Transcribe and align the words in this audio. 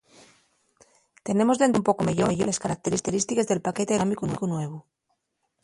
Tenemos 1.29 1.59
d'entender 1.59 1.81
un 1.81 1.85
poco 1.89 2.07
meyor 2.09 2.29
les 2.49 2.61
carauterístiques 2.63 3.47
del 3.49 3.63
paquete 3.67 3.93
aerodinámicu 3.93 4.47
nuevu. 4.51 4.77